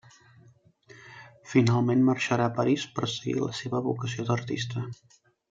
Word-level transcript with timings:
Finalment, 1.51 2.01
marxarà 2.07 2.47
a 2.49 2.53
París 2.61 2.87
per 2.97 3.11
seguir 3.13 3.37
la 3.45 3.51
seva 3.61 3.83
vocació 3.91 4.27
d'artista. 4.33 4.87